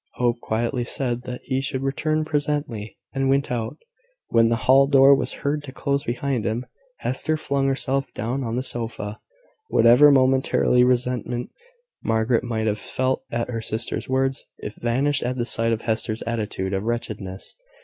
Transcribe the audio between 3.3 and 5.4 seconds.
out. When the hall door was